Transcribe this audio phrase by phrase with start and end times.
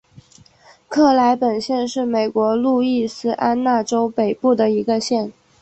[0.89, 5.31] 克莱本县是美国路易斯安那州北部的一个县。